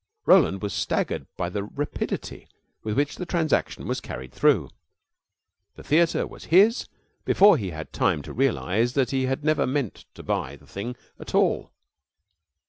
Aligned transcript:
Roland 0.25 0.63
was 0.63 0.73
staggered 0.73 1.27
by 1.37 1.47
the 1.49 1.63
rapidity 1.63 2.47
with 2.81 2.97
which 2.97 3.17
the 3.17 3.25
transaction 3.27 3.87
was 3.87 4.01
carried 4.01 4.33
through. 4.33 4.71
The 5.75 5.83
theater 5.83 6.25
was 6.25 6.45
his 6.45 6.87
before 7.23 7.55
he 7.55 7.69
had 7.69 7.93
time 7.93 8.23
to 8.23 8.33
realize 8.33 8.93
that 8.93 9.11
he 9.11 9.27
had 9.27 9.43
never 9.45 9.67
meant 9.67 10.05
to 10.15 10.23
buy 10.23 10.55
the 10.55 10.65
thing 10.65 10.95
at 11.19 11.35
all. 11.35 11.71